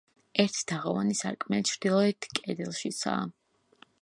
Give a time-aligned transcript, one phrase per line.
[0.43, 3.25] ერთი, თაღოვანი სარკმელი ჩრდილოეთ კედელშიცაა.